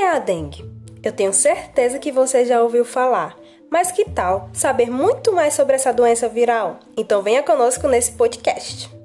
é 0.00 0.10
a 0.10 0.18
dengue? 0.18 0.64
Eu 1.02 1.12
tenho 1.12 1.32
certeza 1.32 1.98
que 1.98 2.12
você 2.12 2.44
já 2.44 2.62
ouviu 2.62 2.84
falar. 2.84 3.36
Mas 3.70 3.90
que 3.90 4.04
tal 4.04 4.50
saber 4.52 4.90
muito 4.90 5.32
mais 5.32 5.54
sobre 5.54 5.74
essa 5.74 5.92
doença 5.92 6.28
viral? 6.28 6.78
Então 6.96 7.22
venha 7.22 7.42
conosco 7.42 7.88
nesse 7.88 8.12
podcast. 8.12 9.01